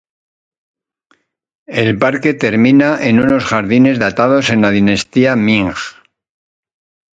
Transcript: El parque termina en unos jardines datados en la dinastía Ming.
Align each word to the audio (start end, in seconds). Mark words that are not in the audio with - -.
El 1.83 1.99
parque 1.99 2.33
termina 2.33 2.97
en 3.07 3.19
unos 3.19 3.45
jardines 3.45 3.99
datados 3.99 4.49
en 4.49 4.61
la 4.63 4.71
dinastía 4.71 5.35
Ming. 5.35 5.73